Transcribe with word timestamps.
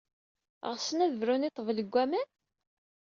Ɣsen 0.71 1.03
ad 1.05 1.13
brun 1.19 1.47
i 1.47 1.49
ḍḍbel 1.53 1.77
deg 1.79 1.89
waman? 1.93 2.27